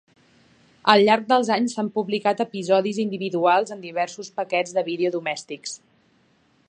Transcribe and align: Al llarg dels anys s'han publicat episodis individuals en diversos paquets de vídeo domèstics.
Al 0.93 1.03
llarg 1.07 1.27
dels 1.31 1.51
anys 1.55 1.75
s'han 1.77 1.91
publicat 1.99 2.41
episodis 2.45 3.01
individuals 3.05 3.75
en 3.77 3.85
diversos 3.85 4.33
paquets 4.41 4.75
de 4.79 4.85
vídeo 4.89 5.13
domèstics. 5.19 5.81